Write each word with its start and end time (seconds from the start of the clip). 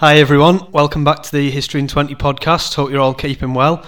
Hi 0.00 0.18
everyone, 0.18 0.70
welcome 0.70 1.02
back 1.02 1.24
to 1.24 1.32
the 1.32 1.50
History 1.50 1.80
in 1.80 1.88
20 1.88 2.14
podcast. 2.14 2.76
Hope 2.76 2.92
you're 2.92 3.00
all 3.00 3.14
keeping 3.14 3.52
well. 3.52 3.84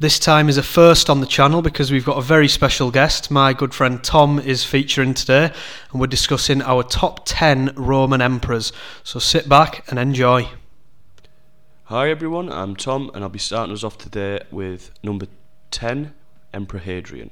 This 0.00 0.18
time 0.18 0.48
is 0.48 0.58
a 0.58 0.64
first 0.64 1.08
on 1.08 1.20
the 1.20 1.28
channel 1.28 1.62
because 1.62 1.92
we've 1.92 2.04
got 2.04 2.18
a 2.18 2.22
very 2.22 2.48
special 2.48 2.90
guest. 2.90 3.30
My 3.30 3.52
good 3.52 3.72
friend 3.72 4.02
Tom 4.02 4.40
is 4.40 4.64
featuring 4.64 5.14
today 5.14 5.52
and 5.92 6.00
we're 6.00 6.08
discussing 6.08 6.60
our 6.60 6.82
top 6.82 7.20
10 7.24 7.70
Roman 7.76 8.20
emperors. 8.20 8.72
So 9.04 9.20
sit 9.20 9.48
back 9.48 9.88
and 9.88 9.96
enjoy. 9.96 10.48
Hi 11.84 12.10
everyone, 12.10 12.50
I'm 12.50 12.74
Tom 12.74 13.12
and 13.14 13.22
I'll 13.22 13.30
be 13.30 13.38
starting 13.38 13.72
us 13.72 13.84
off 13.84 13.96
today 13.96 14.40
with 14.50 14.90
number 15.04 15.28
10, 15.70 16.14
Emperor 16.52 16.80
Hadrian. 16.80 17.30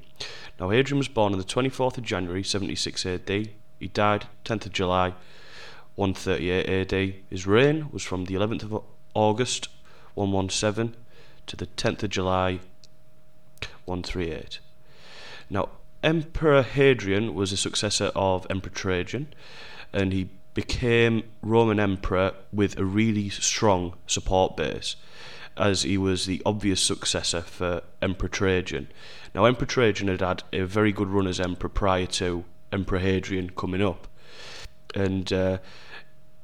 Now 0.60 0.70
Hadrian 0.70 0.98
was 0.98 1.08
born 1.08 1.32
on 1.32 1.40
the 1.40 1.44
24th 1.44 1.98
of 1.98 2.04
January 2.04 2.44
76 2.44 3.04
AD. 3.04 3.28
He 3.80 3.88
died 3.92 4.26
10th 4.44 4.66
of 4.66 4.72
July 4.72 5.14
138 5.94 6.92
AD. 6.92 7.14
His 7.28 7.46
reign 7.46 7.88
was 7.92 8.02
from 8.02 8.24
the 8.24 8.34
11th 8.34 8.62
of 8.64 8.82
August 9.14 9.68
117 10.14 10.94
to 11.46 11.56
the 11.56 11.66
10th 11.66 12.02
of 12.02 12.10
July 12.10 12.60
138. 13.84 14.58
Now, 15.50 15.68
Emperor 16.02 16.62
Hadrian 16.62 17.34
was 17.34 17.52
a 17.52 17.56
successor 17.56 18.10
of 18.14 18.46
Emperor 18.50 18.72
Trajan, 18.72 19.32
and 19.92 20.12
he 20.12 20.30
became 20.54 21.22
Roman 21.42 21.78
Emperor 21.78 22.32
with 22.52 22.78
a 22.78 22.84
really 22.84 23.28
strong 23.28 23.94
support 24.06 24.56
base, 24.56 24.96
as 25.56 25.82
he 25.82 25.96
was 25.98 26.26
the 26.26 26.42
obvious 26.44 26.80
successor 26.80 27.42
for 27.42 27.82
Emperor 28.00 28.28
Trajan. 28.28 28.88
Now, 29.34 29.44
Emperor 29.44 29.66
Trajan 29.66 30.08
had 30.08 30.20
had 30.20 30.42
a 30.52 30.62
very 30.62 30.92
good 30.92 31.08
run 31.08 31.26
as 31.26 31.40
Emperor 31.40 31.68
prior 31.68 32.06
to 32.06 32.44
Emperor 32.72 32.98
Hadrian 32.98 33.50
coming 33.50 33.82
up, 33.82 34.08
and 34.94 35.32
uh, 35.32 35.58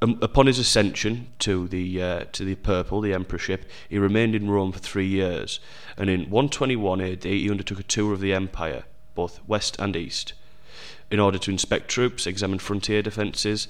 um, 0.00 0.18
upon 0.22 0.46
his 0.46 0.58
ascension 0.58 1.28
to 1.40 1.66
the 1.66 2.02
uh, 2.02 2.24
to 2.32 2.44
the 2.44 2.54
purple, 2.54 3.00
the 3.00 3.12
emperorship, 3.12 3.64
he 3.88 3.98
remained 3.98 4.34
in 4.34 4.50
Rome 4.50 4.70
for 4.72 4.78
three 4.78 5.06
years, 5.06 5.58
and 5.96 6.08
in 6.08 6.30
121 6.30 7.00
AD 7.00 7.24
he 7.24 7.50
undertook 7.50 7.80
a 7.80 7.82
tour 7.82 8.12
of 8.12 8.20
the 8.20 8.32
empire, 8.32 8.84
both 9.14 9.40
west 9.48 9.76
and 9.80 9.96
east, 9.96 10.34
in 11.10 11.18
order 11.18 11.38
to 11.38 11.50
inspect 11.50 11.88
troops, 11.88 12.26
examine 12.26 12.60
frontier 12.60 13.02
defences, 13.02 13.66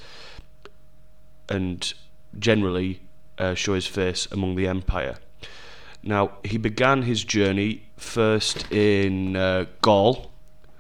and 1.48 1.94
generally 2.38 3.00
uh, 3.38 3.54
show 3.54 3.74
his 3.74 3.86
face 3.86 4.28
among 4.30 4.54
the 4.54 4.66
empire. 4.66 5.16
Now 6.02 6.32
he 6.44 6.58
began 6.58 7.02
his 7.02 7.24
journey 7.24 7.84
first 7.96 8.70
in 8.70 9.34
uh, 9.34 9.64
Gaul, 9.80 10.30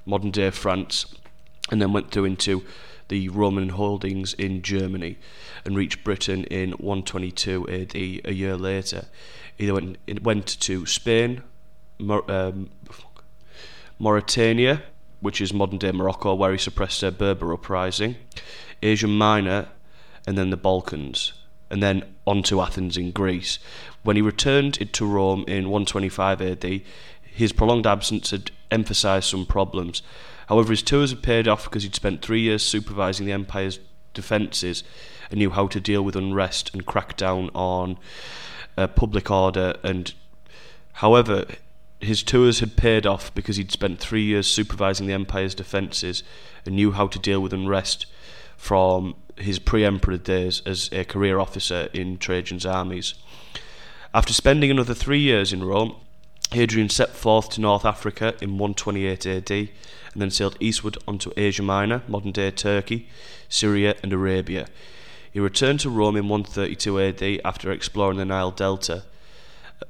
modern 0.04 0.30
day 0.30 0.50
France, 0.50 1.06
and 1.70 1.80
then 1.80 1.94
went 1.94 2.10
through 2.10 2.26
into 2.26 2.64
the 3.08 3.28
Roman 3.28 3.70
holdings 3.70 4.34
in 4.34 4.62
Germany 4.62 5.18
and 5.64 5.76
reached 5.76 6.04
Britain 6.04 6.44
in 6.44 6.72
122 6.72 7.68
AD 7.68 7.94
a 7.94 8.32
year 8.32 8.56
later. 8.56 9.06
He 9.56 9.70
went, 9.70 9.98
went 10.22 10.46
to 10.60 10.86
Spain, 10.86 11.42
Mor- 11.98 12.30
um, 12.30 12.70
Mauritania, 13.98 14.82
which 15.20 15.40
is 15.40 15.52
modern 15.52 15.78
day 15.78 15.90
Morocco, 15.90 16.34
where 16.34 16.52
he 16.52 16.58
suppressed 16.58 17.02
a 17.02 17.10
Berber 17.10 17.52
uprising, 17.52 18.16
Asia 18.82 19.08
Minor, 19.08 19.68
and 20.26 20.38
then 20.38 20.50
the 20.50 20.56
Balkans, 20.56 21.32
and 21.70 21.82
then 21.82 22.04
on 22.26 22.42
to 22.44 22.60
Athens 22.60 22.96
in 22.96 23.10
Greece. 23.10 23.58
When 24.02 24.16
he 24.16 24.22
returned 24.22 24.92
to 24.92 25.06
Rome 25.06 25.44
in 25.48 25.70
125 25.70 26.40
AD, 26.40 26.82
his 27.38 27.52
prolonged 27.52 27.86
absence 27.86 28.32
had 28.32 28.50
emphasised 28.68 29.30
some 29.30 29.46
problems. 29.46 30.02
However, 30.48 30.70
his 30.70 30.82
tours 30.82 31.10
had 31.10 31.22
paid 31.22 31.46
off 31.46 31.64
because 31.64 31.84
he'd 31.84 31.94
spent 31.94 32.20
three 32.20 32.40
years 32.40 32.64
supervising 32.64 33.26
the 33.26 33.32
empire's 33.32 33.78
defences 34.12 34.82
and 35.30 35.38
knew 35.38 35.50
how 35.50 35.68
to 35.68 35.78
deal 35.78 36.02
with 36.02 36.16
unrest 36.16 36.74
and 36.74 36.84
crack 36.84 37.16
down 37.16 37.48
on 37.54 37.96
uh, 38.76 38.88
public 38.88 39.30
order. 39.30 39.76
And 39.84 40.12
however, 40.94 41.44
his 42.00 42.24
tours 42.24 42.58
had 42.58 42.76
paid 42.76 43.06
off 43.06 43.32
because 43.36 43.56
he'd 43.56 43.70
spent 43.70 44.00
three 44.00 44.24
years 44.24 44.48
supervising 44.48 45.06
the 45.06 45.12
empire's 45.12 45.54
defences 45.54 46.24
and 46.66 46.74
knew 46.74 46.90
how 46.90 47.06
to 47.06 47.20
deal 47.20 47.38
with 47.38 47.52
unrest 47.52 48.06
from 48.56 49.14
his 49.36 49.60
pre-emperor 49.60 50.16
days 50.16 50.60
as 50.66 50.90
a 50.90 51.04
career 51.04 51.38
officer 51.38 51.88
in 51.92 52.18
Trajan's 52.18 52.66
armies. 52.66 53.14
After 54.12 54.32
spending 54.32 54.72
another 54.72 54.94
three 54.94 55.20
years 55.20 55.52
in 55.52 55.62
Rome, 55.62 55.94
Hadrian 56.52 56.88
set 56.88 57.10
forth 57.10 57.50
to 57.50 57.60
North 57.60 57.84
Africa 57.84 58.34
in 58.40 58.56
128 58.56 59.26
AD 59.26 59.50
and 59.50 59.68
then 60.16 60.30
sailed 60.30 60.56
eastward 60.60 60.96
onto 61.06 61.30
Asia 61.36 61.62
Minor, 61.62 62.02
modern 62.08 62.32
day 62.32 62.50
Turkey, 62.50 63.08
Syria, 63.48 63.94
and 64.02 64.12
Arabia. 64.12 64.66
He 65.30 65.40
returned 65.40 65.80
to 65.80 65.90
Rome 65.90 66.16
in 66.16 66.28
132 66.28 67.00
AD 67.00 67.40
after 67.44 67.70
exploring 67.70 68.16
the 68.16 68.24
Nile 68.24 68.50
Delta, 68.50 69.04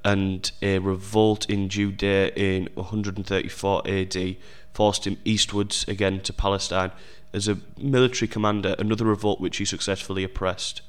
and 0.05 0.51
a 0.61 0.79
revolt 0.81 1.49
in 1.49 1.69
Judea 1.69 2.33
in 2.35 2.69
134 2.75 3.83
AD 3.89 4.37
forced 4.75 5.07
him 5.07 5.19
eastwards 5.25 5.85
again 5.89 6.21
to 6.21 6.33
Palestine 6.33 6.91
as 7.33 7.47
a 7.47 7.59
military 7.79 8.29
commander, 8.29 8.75
another 8.79 9.05
revolt 9.05 9.41
which 9.41 9.59
he 9.59 9.65
successfully 9.65 10.25
oppressed. 10.25 10.83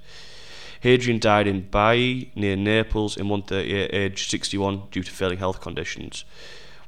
Hadrian 0.82 1.20
died 1.20 1.48
in 1.48 1.64
Baiae, 1.64 2.30
near 2.36 2.56
Naples, 2.56 3.18
in 3.18 3.28
138, 3.28 3.94
aged 3.94 4.30
61, 4.30 4.84
due 4.92 5.04
to 5.04 5.12
failing 5.12 5.40
health 5.40 5.62
conditions. 5.62 6.24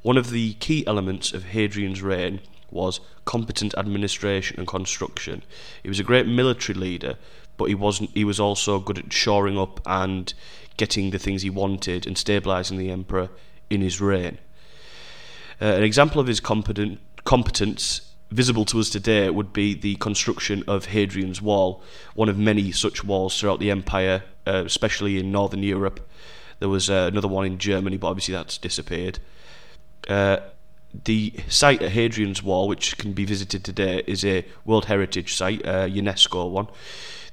One 0.02 0.16
of 0.16 0.30
the 0.30 0.54
key 0.54 0.86
elements 0.86 1.32
of 1.32 1.44
Hadrian's 1.44 2.02
reign 2.02 2.40
was 2.70 3.00
competent 3.24 3.74
administration 3.76 4.58
and 4.58 4.66
construction. 4.66 5.42
He 5.82 5.88
was 5.88 6.00
a 6.00 6.04
great 6.04 6.26
military 6.26 6.78
leader, 6.78 7.16
but 7.56 7.66
he 7.66 7.74
wasn't. 7.74 8.10
He 8.14 8.24
was 8.24 8.40
also 8.40 8.80
good 8.80 8.98
at 8.98 9.12
shoring 9.12 9.58
up 9.58 9.80
and 9.86 10.32
getting 10.76 11.10
the 11.10 11.18
things 11.18 11.42
he 11.42 11.50
wanted 11.50 12.06
and 12.06 12.16
stabilizing 12.16 12.78
the 12.78 12.90
emperor 12.90 13.28
in 13.68 13.82
his 13.82 14.00
reign. 14.00 14.38
Uh, 15.60 15.66
an 15.66 15.82
example 15.82 16.20
of 16.20 16.26
his 16.26 16.40
competent 16.40 16.98
competence 17.24 18.11
visible 18.32 18.64
to 18.66 18.80
us 18.80 18.90
today 18.90 19.28
would 19.30 19.52
be 19.52 19.74
the 19.74 19.96
construction 19.96 20.64
of 20.66 20.86
Hadrian's 20.86 21.40
Wall, 21.42 21.82
one 22.14 22.28
of 22.28 22.38
many 22.38 22.72
such 22.72 23.04
walls 23.04 23.38
throughout 23.38 23.60
the 23.60 23.70
empire, 23.70 24.24
uh, 24.46 24.62
especially 24.66 25.18
in 25.18 25.30
northern 25.30 25.62
Europe. 25.62 26.08
There 26.58 26.68
was 26.68 26.88
uh, 26.88 27.08
another 27.12 27.28
one 27.28 27.46
in 27.46 27.58
Germany, 27.58 27.96
but 27.96 28.08
obviously 28.08 28.34
that's 28.34 28.58
disappeared. 28.58 29.18
Uh, 30.08 30.38
the 31.04 31.34
site 31.48 31.82
at 31.82 31.92
Hadrian's 31.92 32.42
Wall, 32.42 32.68
which 32.68 32.98
can 32.98 33.12
be 33.12 33.24
visited 33.24 33.64
today, 33.64 34.02
is 34.06 34.24
a 34.24 34.44
World 34.64 34.86
Heritage 34.86 35.34
Site, 35.34 35.62
a 35.62 35.88
UNESCO 35.88 36.50
one. 36.50 36.68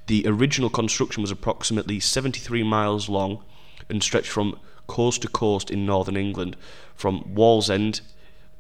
The 0.08 0.24
original 0.26 0.70
construction 0.70 1.22
was 1.22 1.32
approximately 1.32 2.00
73 2.00 2.64
miles 2.64 3.10
long 3.10 3.44
and 3.90 4.02
stretched 4.02 4.30
from 4.30 4.60
coast 4.88 5.22
to 5.22 5.28
coast 5.28 5.70
in 5.70 5.86
northern 5.86 6.18
England, 6.18 6.56
from 6.96 7.24
Wallsend, 7.24 8.02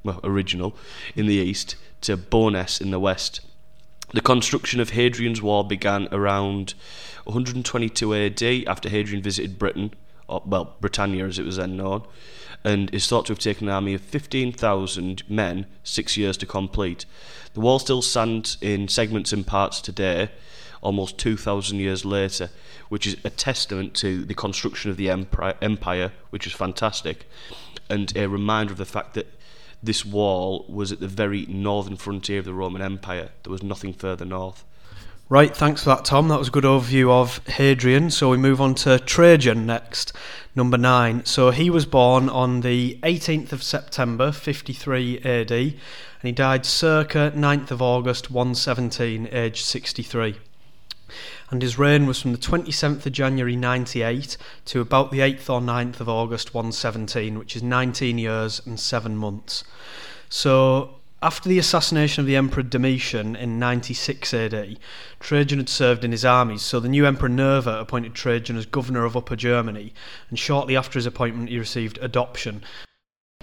well, 0.04 0.20
original, 0.24 0.76
in 1.16 1.26
the 1.26 1.36
east, 1.36 1.76
to 2.02 2.18
Bowness 2.18 2.80
in 2.82 2.92
the 2.92 3.00
west. 3.00 3.42
The 4.12 4.22
construction 4.22 4.80
of 4.80 4.92
Hadrian's 4.92 5.42
Wall 5.42 5.64
began 5.64 6.08
around 6.12 6.74
122 7.26 8.16
AD 8.16 8.44
after 8.68 8.90
Hadrian 8.90 9.22
visited 9.22 9.60
Britain, 9.60 9.94
or, 10.28 10.42
well, 10.46 10.76
Britannia 10.80 11.26
as 11.26 11.38
it 11.38 11.46
was 11.46 11.58
then 11.58 11.78
known, 11.78 12.04
and 12.64 12.94
is 12.94 13.08
thought 13.08 13.28
to 13.28 13.34
have 13.34 13.40
taken 13.40 13.68
an 13.68 13.74
army 13.74 13.94
of 13.94 14.02
15,000 14.02 15.30
men 15.30 15.66
six 15.84 16.18
years 16.18 16.38
to 16.38 16.46
complete. 16.46 17.06
The 17.54 17.60
wall 17.60 17.80
still 17.80 18.02
stands 18.02 18.58
in 18.62 18.88
segments 18.88 19.32
and 19.32 19.46
parts 19.46 19.80
today, 19.80 20.30
almost 20.82 21.18
2,000 21.18 21.78
years 21.78 22.04
later, 22.06 22.50
which 22.90 23.06
is 23.06 23.18
a 23.24 23.30
testament 23.30 23.94
to 23.96 24.26
the 24.26 24.34
construction 24.34 24.90
of 24.90 24.98
the 24.98 25.10
empire, 25.10 26.12
which 26.32 26.48
is 26.48 26.54
fantastic, 26.54 27.28
and 27.90 28.16
a 28.16 28.28
reminder 28.28 28.72
of 28.72 28.78
the 28.78 28.86
fact 28.86 29.14
that 29.14 29.28
this 29.82 30.06
wall 30.06 30.66
was 30.68 30.92
at 30.92 31.00
the 31.00 31.08
very 31.08 31.46
northern 31.48 31.96
frontier 31.96 32.40
of 32.40 32.46
the 32.46 32.54
Roman 32.54 32.82
Empire. 32.82 33.30
There 33.44 33.52
was 33.52 33.64
nothing 33.64 33.94
further 33.94 34.26
north. 34.26 34.66
Right, 35.30 35.56
thanks 35.56 35.84
for 35.84 35.90
that, 35.90 36.06
Tom. 36.06 36.28
That 36.28 36.40
was 36.40 36.48
a 36.48 36.52
good 36.52 36.64
overview 36.64 37.12
of 37.12 37.46
Hadrian. 37.48 38.10
So 38.10 38.32
we 38.32 38.38
move 38.38 38.60
on 38.60 38.74
to 38.76 38.98
Trajan 38.98 39.66
next, 39.66 40.12
number 40.56 40.78
nine. 40.78 41.24
So 41.24 41.52
he 41.52 41.70
was 41.70 41.86
born 41.86 42.30
on 42.30 42.62
the 42.62 42.98
18th 43.04 43.52
of 43.52 43.62
September, 43.62 44.32
53 44.32 45.20
AD, 45.20 45.52
and 45.52 45.76
he 46.24 46.32
died 46.32 46.66
circa 46.66 47.32
9th 47.36 47.70
of 47.70 47.82
August, 47.82 48.32
117, 48.32 49.30
aged 49.32 49.64
63 49.66 50.38
and 51.50 51.62
his 51.62 51.78
reign 51.78 52.06
was 52.06 52.22
from 52.22 52.32
the 52.32 52.38
27th 52.38 53.06
of 53.06 53.12
January 53.12 53.56
98 53.56 54.38
to 54.66 54.82
about 54.82 55.12
the 55.12 55.20
8th 55.20 55.50
or 55.50 55.62
9th 55.62 56.00
of 56.00 56.10
August 56.10 56.54
117, 56.54 57.38
which 57.38 57.56
is 57.56 57.64
19 57.64 58.18
years 58.18 58.62
and 58.66 58.80
7 58.80 59.16
months. 59.16 59.64
So, 60.30 60.96
after 61.22 61.50
the 61.50 61.60
assassination 61.60 62.22
of 62.22 62.28
the 62.28 62.38
Emperor 62.38 62.64
Domitian 62.64 63.36
in 63.36 63.60
96 63.60 64.34
AD, 64.34 64.80
Trajan 65.20 65.58
had 65.58 65.68
served 65.68 66.06
in 66.06 66.12
his 66.12 66.24
armies, 66.24 66.62
so 66.62 66.80
the 66.80 66.88
new 66.88 67.06
Emperor 67.06 67.28
Nerva 67.28 67.78
appointed 67.78 68.14
Trajan 68.14 68.56
as 68.56 68.66
governor 68.66 69.04
of 69.04 69.18
Upper 69.18 69.36
Germany, 69.36 69.94
and 70.30 70.40
shortly 70.40 70.78
after 70.78 70.98
his 70.98 71.06
appointment 71.06 71.50
he 71.50 71.60
received 71.60 71.98
adoption. 72.02 72.64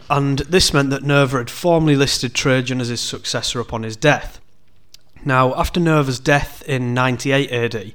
And 0.08 0.38
this 0.38 0.72
meant 0.72 0.90
that 0.90 1.02
Nerva 1.02 1.38
had 1.38 1.50
formally 1.50 1.96
listed 1.96 2.32
Trajan 2.32 2.80
as 2.80 2.88
his 2.88 3.00
successor 3.00 3.60
upon 3.60 3.82
his 3.82 3.96
death. 3.96 4.40
Now, 5.24 5.54
after 5.54 5.80
Nerva's 5.80 6.20
death 6.20 6.62
in 6.68 6.94
98 6.94 7.50
AD, 7.50 7.94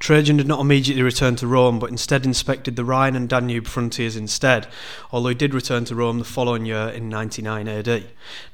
Trajan 0.00 0.38
did 0.38 0.48
not 0.48 0.58
immediately 0.58 1.04
return 1.04 1.36
to 1.36 1.46
Rome, 1.46 1.78
but 1.78 1.90
instead 1.90 2.24
inspected 2.24 2.74
the 2.74 2.84
Rhine 2.84 3.14
and 3.14 3.28
Danube 3.28 3.68
frontiers 3.68 4.16
instead, 4.16 4.66
although 5.12 5.28
he 5.28 5.34
did 5.36 5.54
return 5.54 5.84
to 5.84 5.94
Rome 5.94 6.18
the 6.18 6.24
following 6.24 6.66
year 6.66 6.88
in 6.88 7.08
99 7.08 7.68
AD. 7.68 8.04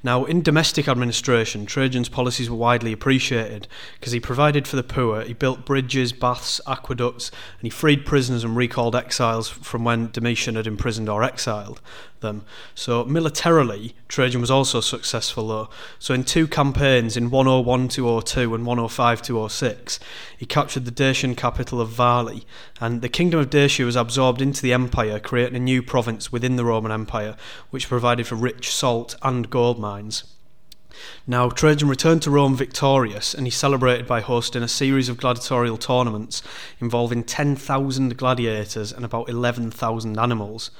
Now, 0.02 0.26
in 0.26 0.42
domestic 0.42 0.88
administration, 0.88 1.64
Trajan's 1.64 2.10
policies 2.10 2.50
were 2.50 2.56
widely 2.56 2.92
appreciated 2.92 3.66
because 3.98 4.12
he 4.12 4.20
provided 4.20 4.68
for 4.68 4.76
the 4.76 4.82
poor, 4.82 5.22
he 5.22 5.32
built 5.32 5.64
bridges, 5.64 6.12
baths, 6.12 6.60
aqueducts, 6.66 7.30
and 7.30 7.62
he 7.62 7.70
freed 7.70 8.04
prisoners 8.04 8.44
and 8.44 8.54
recalled 8.54 8.94
exiles 8.94 9.48
from 9.48 9.84
when 9.84 10.10
Domitian 10.10 10.56
had 10.56 10.66
imprisoned 10.66 11.08
or 11.08 11.22
exiled 11.22 11.80
them. 12.20 12.44
So 12.74 13.04
militarily, 13.04 13.94
Trajan 14.08 14.40
was 14.40 14.50
also 14.50 14.80
successful 14.80 15.48
though. 15.48 15.68
So 15.98 16.14
in 16.14 16.24
two 16.24 16.46
campaigns, 16.46 17.16
in 17.16 17.30
101 17.30 17.88
to 17.88 18.20
02 18.20 18.54
and 18.54 18.66
105 18.66 19.22
to 19.22 19.48
06, 19.48 20.00
he 20.36 20.46
captured 20.46 20.84
the 20.84 20.90
Dacian 20.90 21.34
capital 21.34 21.80
of 21.80 21.90
Varli, 21.90 22.44
and 22.80 23.02
the 23.02 23.08
kingdom 23.08 23.40
of 23.40 23.50
Dacia 23.50 23.84
was 23.84 23.96
absorbed 23.96 24.40
into 24.40 24.62
the 24.62 24.72
empire, 24.72 25.18
creating 25.18 25.56
a 25.56 25.60
new 25.60 25.82
province 25.82 26.32
within 26.32 26.56
the 26.56 26.64
Roman 26.64 26.92
Empire, 26.92 27.36
which 27.70 27.88
provided 27.88 28.26
for 28.26 28.34
rich 28.34 28.70
salt 28.70 29.16
and 29.22 29.50
gold 29.50 29.78
mines. 29.78 30.24
Now, 31.26 31.48
Trajan 31.48 31.88
returned 31.88 32.22
to 32.22 32.30
Rome 32.30 32.56
victorious, 32.56 33.34
and 33.34 33.46
he 33.46 33.50
celebrated 33.50 34.06
by 34.06 34.20
hosting 34.20 34.62
a 34.62 34.68
series 34.68 35.08
of 35.08 35.18
gladiatorial 35.18 35.76
tournaments 35.76 36.42
involving 36.80 37.22
10,000 37.22 38.16
gladiators 38.16 38.92
and 38.92 39.04
about 39.04 39.28
11,000 39.28 40.18
animals. 40.18 40.70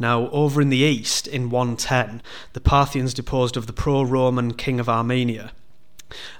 Now, 0.00 0.28
over 0.30 0.60
in 0.60 0.70
the 0.70 0.78
east, 0.78 1.28
in 1.28 1.50
110, 1.50 2.22
the 2.54 2.60
Parthians 2.60 3.14
deposed 3.14 3.56
of 3.56 3.68
the 3.68 3.72
pro 3.72 4.02
Roman 4.02 4.54
king 4.54 4.80
of 4.80 4.88
Armenia 4.88 5.52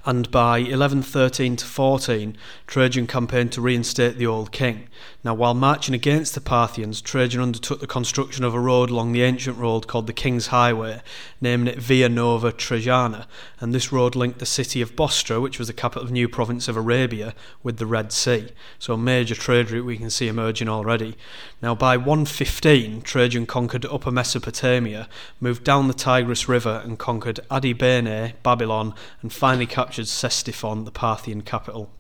and 0.05 0.31
by 0.31 0.61
1113 0.61 1.57
to 1.57 1.65
14, 1.65 2.37
Trajan 2.67 3.07
campaigned 3.07 3.53
to 3.53 3.61
reinstate 3.61 4.17
the 4.17 4.27
old 4.27 4.53
king. 4.53 4.89
Now, 5.23 5.35
while 5.35 5.53
marching 5.53 5.95
against 5.95 6.35
the 6.35 6.41
Parthians, 6.41 7.03
Trajan 7.03 7.43
undertook 7.43 7.81
the 7.81 7.87
construction 7.87 8.43
of 8.43 8.55
a 8.55 8.61
road 8.61 8.89
along 8.89 9.13
the 9.13 9.23
ancient 9.23 9.59
road 9.59 9.87
called 9.87 10.07
the 10.07 10.15
King's 10.15 10.47
Highway, 10.47 11.03
naming 11.43 11.67
it 11.67 11.79
Via 11.79 12.09
Nova 12.09 12.53
Trajana, 12.53 13.27
and 13.61 13.75
this 13.75 13.93
road 13.93 14.17
linked 14.17 14.39
the 14.39 14.47
city 14.47 14.81
of 14.81 14.97
Bostra, 14.97 15.39
which 15.39 15.59
was 15.59 15.69
the 15.69 15.75
capital 15.75 16.05
of 16.05 16.09
the 16.09 16.15
new 16.15 16.27
province 16.27 16.69
of 16.69 16.77
Arabia, 16.77 17.35
with 17.63 17.77
the 17.77 17.85
Red 17.85 18.13
Sea. 18.13 18.49
So, 18.79 18.95
a 18.95 18.99
major 18.99 19.35
trade 19.35 19.71
route 19.71 19.85
we 19.85 19.99
can 19.99 20.09
see 20.09 20.27
emerging 20.27 20.71
already. 20.71 21.19
Now, 21.61 21.75
by 21.75 21.99
115, 21.99 23.03
Trajan 23.03 23.45
conquered 23.45 23.85
Upper 23.85 24.11
Mesopotamia, 24.11 25.07
moved 25.39 25.65
down 25.65 25.87
the 25.87 25.93
Tigris 25.93 26.49
River, 26.49 26.81
and 26.83 26.99
conquered 26.99 27.41
Adibene, 27.51 28.33
Babylon, 28.43 28.95
and 29.21 29.31
finally 29.31 29.67
captured 29.67 30.07
Ctesiphon, 30.07 30.87
the 30.87 30.91
Parthian 30.91 31.43
capital. 31.43 31.91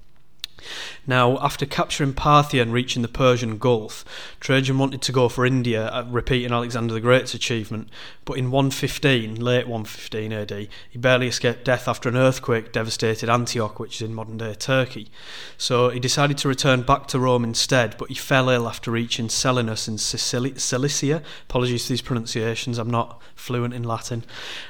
Now, 1.06 1.38
after 1.38 1.66
capturing 1.66 2.14
Parthia 2.14 2.62
and 2.62 2.72
reaching 2.72 3.02
the 3.02 3.08
Persian 3.08 3.58
Gulf, 3.58 4.04
Trajan 4.40 4.78
wanted 4.78 5.02
to 5.02 5.12
go 5.12 5.28
for 5.28 5.44
India, 5.46 6.06
repeating 6.10 6.52
Alexander 6.52 6.94
the 6.94 7.00
Great's 7.00 7.34
achievement, 7.34 7.88
but 8.24 8.38
in 8.38 8.50
115, 8.50 9.36
late 9.36 9.66
115 9.66 10.32
AD, 10.32 10.68
he 10.90 10.98
barely 10.98 11.26
escaped 11.26 11.64
death 11.64 11.88
after 11.88 12.08
an 12.08 12.16
earthquake 12.16 12.72
devastated 12.72 13.28
Antioch, 13.28 13.80
which 13.80 13.96
is 13.96 14.02
in 14.02 14.14
modern 14.14 14.38
day 14.38 14.54
Turkey. 14.54 15.10
So 15.58 15.90
he 15.90 15.98
decided 16.00 16.38
to 16.38 16.48
return 16.48 16.82
back 16.82 17.06
to 17.08 17.18
Rome 17.18 17.44
instead, 17.44 17.96
but 17.98 18.08
he 18.08 18.14
fell 18.14 18.48
ill 18.48 18.68
after 18.68 18.90
reaching 18.90 19.28
Selinus 19.28 19.88
in 19.88 19.98
Cilicia. 19.98 21.22
Apologies 21.48 21.86
for 21.86 21.88
these 21.88 22.02
pronunciations, 22.02 22.78
I'm 22.78 22.90
not 22.90 23.20
fluent 23.34 23.74
in 23.74 23.82
Latin. 23.82 24.24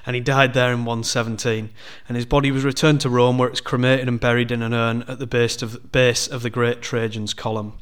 And 0.07 0.15
he 0.15 0.21
died 0.21 0.55
there 0.55 0.73
in 0.73 0.85
117. 0.85 1.71
And 2.09 2.17
his 2.17 2.27
body 2.27 2.51
was 2.51 2.65
returned 2.65 3.01
to 3.03 3.11
Rome, 3.11 3.37
where 3.37 3.49
it's 3.49 3.61
cremated 3.61 4.09
and 4.09 4.21
buried 4.21 4.51
in 4.51 4.63
an 4.63 4.73
urn 4.73 5.03
at 5.09 5.19
the 5.19 5.27
base 5.27 5.61
of, 5.63 5.80
base 5.93 6.27
of 6.27 6.43
the 6.43 6.51
great 6.51 6.83
Trajan's 6.83 7.35
column. 7.35 7.75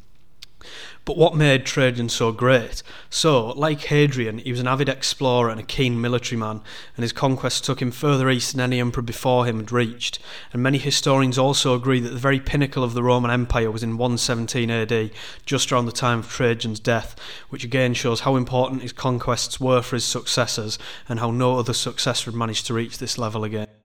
But 1.05 1.17
what 1.17 1.35
made 1.35 1.65
Trajan 1.65 2.09
so 2.09 2.31
great? 2.31 2.83
So, 3.09 3.47
like 3.53 3.81
Hadrian, 3.85 4.37
he 4.39 4.51
was 4.51 4.59
an 4.59 4.67
avid 4.67 4.89
explorer 4.89 5.49
and 5.49 5.59
a 5.59 5.63
keen 5.63 5.99
military 5.99 6.37
man, 6.37 6.61
and 6.95 7.03
his 7.03 7.13
conquests 7.13 7.61
took 7.61 7.81
him 7.81 7.89
further 7.89 8.29
east 8.29 8.51
than 8.51 8.61
any 8.61 8.79
emperor 8.79 9.01
before 9.01 9.45
him 9.45 9.57
had 9.57 9.71
reached. 9.71 10.19
And 10.53 10.61
many 10.61 10.77
historians 10.77 11.37
also 11.37 11.73
agree 11.73 11.99
that 12.01 12.09
the 12.09 12.17
very 12.17 12.39
pinnacle 12.39 12.83
of 12.83 12.93
the 12.93 13.01
Roman 13.01 13.31
Empire 13.31 13.71
was 13.71 13.81
in 13.81 13.97
117 13.97 14.69
AD, 14.69 15.11
just 15.45 15.71
around 15.71 15.87
the 15.87 15.91
time 15.91 16.19
of 16.19 16.29
Trajan's 16.29 16.79
death, 16.79 17.15
which 17.49 17.63
again 17.63 17.95
shows 17.95 18.19
how 18.19 18.35
important 18.35 18.83
his 18.83 18.93
conquests 18.93 19.59
were 19.59 19.81
for 19.81 19.95
his 19.95 20.05
successors 20.05 20.77
and 21.07 21.19
how 21.19 21.31
no 21.31 21.57
other 21.57 21.73
successor 21.73 22.29
had 22.29 22.37
managed 22.37 22.67
to 22.67 22.73
reach 22.73 22.99
this 22.99 23.17
level 23.17 23.43
again. 23.43 23.78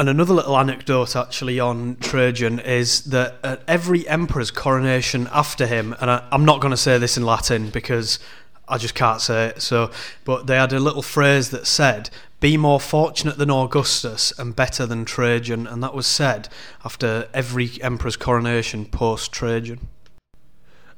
And 0.00 0.08
another 0.08 0.32
little 0.32 0.56
anecdote 0.56 1.16
actually 1.16 1.58
on 1.58 1.96
Trajan 1.96 2.60
is 2.60 3.02
that 3.06 3.34
at 3.42 3.62
every 3.66 4.06
emperor's 4.06 4.52
coronation 4.52 5.28
after 5.32 5.66
him, 5.66 5.96
and 6.00 6.08
I, 6.08 6.28
am 6.30 6.44
not 6.44 6.60
going 6.60 6.70
to 6.70 6.76
say 6.76 6.98
this 6.98 7.16
in 7.16 7.24
Latin 7.24 7.70
because 7.70 8.20
I 8.68 8.78
just 8.78 8.94
can't 8.94 9.20
say 9.20 9.46
it, 9.46 9.60
so, 9.60 9.90
but 10.24 10.46
they 10.46 10.54
had 10.54 10.72
a 10.72 10.78
little 10.78 11.02
phrase 11.02 11.50
that 11.50 11.66
said, 11.66 12.10
be 12.38 12.56
more 12.56 12.78
fortunate 12.78 13.38
than 13.38 13.50
Augustus 13.50 14.32
and 14.38 14.54
better 14.54 14.86
than 14.86 15.04
Trajan, 15.04 15.66
and 15.66 15.82
that 15.82 15.94
was 15.94 16.06
said 16.06 16.48
after 16.84 17.28
every 17.34 17.68
emperor's 17.82 18.16
coronation 18.16 18.86
post 18.86 19.32
Trajan. 19.32 19.88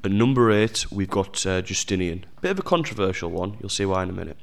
At 0.04 0.10
number 0.10 0.50
eight, 0.50 0.92
we've 0.92 1.08
got 1.08 1.46
uh, 1.46 1.62
Justinian. 1.62 2.26
Bit 2.42 2.50
of 2.50 2.58
a 2.58 2.62
controversial 2.62 3.30
one, 3.30 3.56
you'll 3.60 3.70
see 3.70 3.86
why 3.86 4.02
in 4.02 4.10
a 4.10 4.12
minute. 4.12 4.36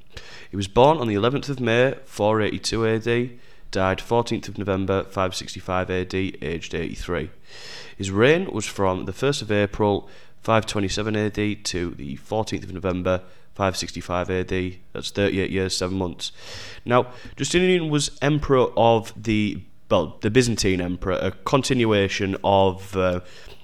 He 0.50 0.56
was 0.56 0.68
born 0.68 0.98
on 0.98 1.08
the 1.08 1.16
11th 1.16 1.50
of 1.50 1.60
May, 1.60 1.94
482 2.06 2.88
AD 2.88 3.40
died 3.72 4.00
14th 4.00 4.48
of 4.48 4.58
November 4.58 5.04
565 5.04 5.90
AD, 5.90 6.14
aged 6.14 6.74
83. 6.74 7.30
His 7.98 8.12
reign 8.12 8.52
was 8.52 8.66
from 8.66 9.06
the 9.06 9.12
1st 9.12 9.42
of 9.42 9.52
April 9.52 10.10
527 10.42 11.16
AD 11.16 11.66
to 11.66 11.92
the 11.92 12.18
14th 12.18 12.64
of 12.64 12.74
November 12.74 13.22
565 13.56 14.30
AD. 14.30 14.76
That's 14.94 15.12
38 15.12 15.50
years, 15.50 15.76
7 15.76 15.98
months. 15.98 16.32
Now, 16.86 17.08
Justinian 17.36 17.90
was 17.90 18.18
emperor 18.22 18.68
of 18.78 19.14
the 19.22 19.62
well, 19.90 20.18
the 20.20 20.30
Byzantine 20.30 20.82
emperor, 20.82 21.14
a 21.14 21.32
continuation 21.32 22.36
of 22.44 22.96
uh, 22.98 23.22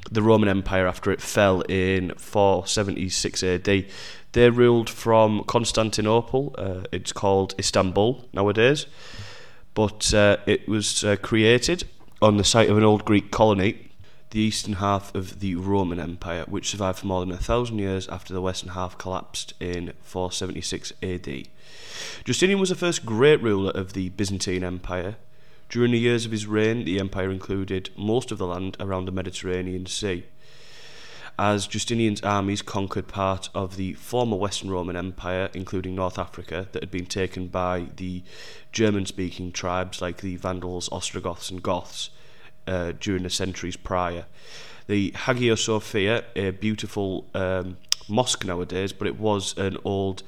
the 0.10 0.22
Roman 0.22 0.48
Empire 0.48 0.88
after 0.88 1.12
it 1.12 1.20
fell 1.20 1.62
in 1.62 2.14
476 2.16 3.44
AD. 3.44 3.86
They 4.32 4.50
ruled 4.50 4.90
from 4.90 5.44
Constantinople. 5.44 6.56
Uh, 6.58 6.84
it's 6.94 7.12
called 7.12 7.56
Istanbul 7.60 8.24
nowadays 8.32 8.86
but 9.74 10.14
uh, 10.14 10.38
it 10.46 10.68
was 10.68 11.04
uh, 11.04 11.16
created 11.18 11.86
on 12.22 12.38
the 12.38 12.44
site 12.44 12.70
of 12.70 12.78
an 12.78 12.84
old 12.84 13.06
Greek 13.06 13.32
colony, 13.32 13.90
the 14.30 14.40
eastern 14.40 14.74
half 14.74 15.14
of 15.14 15.40
the 15.40 15.56
Roman 15.56 16.00
Empire, 16.00 16.46
which 16.48 16.70
survived 16.70 17.00
for 17.00 17.08
more 17.08 17.20
than 17.20 17.32
a 17.32 17.38
thousand 17.38 17.80
years 17.80 18.08
after 18.08 18.34
the 18.34 18.42
western 18.42 18.70
half 18.70 18.98
collapsed 18.98 19.54
in 19.60 19.94
476 20.02 20.94
AD. 21.04 21.48
Justinian 22.24 22.60
was 22.60 22.70
the 22.70 22.76
first 22.76 23.06
great 23.06 23.42
ruler 23.42 23.72
of 23.72 23.94
the 23.94 24.10
Byzantine 24.10 24.64
Empire. 24.64 25.18
During 25.70 25.92
the 25.92 26.00
years 26.00 26.26
of 26.26 26.32
his 26.32 26.48
reign, 26.48 26.86
the 26.86 27.00
empire 27.00 27.32
included 27.32 27.90
most 27.98 28.32
of 28.32 28.38
the 28.38 28.48
land 28.48 28.78
around 28.80 29.06
the 29.06 29.12
Mediterranean 29.12 29.86
Sea 29.86 30.24
as 31.38 31.66
Justinian's 31.66 32.22
armies 32.22 32.62
conquered 32.62 33.08
part 33.08 33.50
of 33.56 33.76
the 33.76 33.94
former 33.94 34.38
Western 34.38 34.70
Roman 34.70 34.96
Empire, 34.96 35.50
including 35.54 35.96
North 35.96 36.20
Africa, 36.20 36.68
that 36.72 36.84
had 36.84 36.92
been 36.92 37.08
taken 37.08 37.48
by 37.48 37.88
the 37.96 38.24
German 38.72 39.06
speaking 39.06 39.52
tribes 39.52 40.02
like 40.02 40.22
the 40.22 40.36
Vandals, 40.36 40.90
Ostrogoths, 40.92 41.50
and 41.50 41.64
Goths 41.64 42.12
uh, 42.68 42.94
during 43.00 43.24
the 43.24 43.30
centuries 43.30 43.76
prior. 43.76 44.26
The 44.88 45.12
Hagia 45.16 45.58
Sophia, 45.58 46.24
a 46.36 46.52
beautiful 46.52 47.26
um, 47.34 47.78
mosque 48.08 48.46
nowadays, 48.46 48.94
but 48.94 49.08
it 49.08 49.20
was 49.20 49.58
an 49.58 49.78
old 49.84 50.24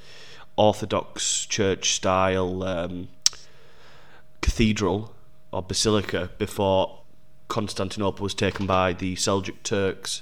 Orthodox 0.58 1.46
church 1.46 1.94
style 1.94 2.64
um, 2.64 3.10
cathedral 4.42 5.14
or 5.52 5.62
basilica 5.62 6.30
before 6.38 7.00
Constantinople 7.48 8.24
was 8.24 8.34
taken 8.34 8.66
by 8.66 8.94
the 8.94 9.16
Seljuk 9.16 9.62
Turks 9.64 10.22